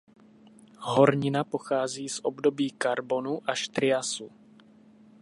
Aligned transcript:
Hornina 0.79 1.43
pochází 1.43 2.09
z 2.09 2.19
období 2.23 2.69
karbonu 2.71 3.39
až 3.49 3.67
triasu. 3.67 4.31